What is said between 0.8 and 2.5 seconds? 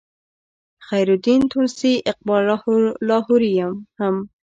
خیرالدین تونسي اقبال